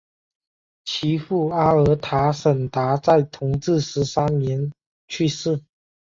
[0.83, 4.71] 其父阿尔塔什达在同治十三年
[5.07, 5.61] 去世。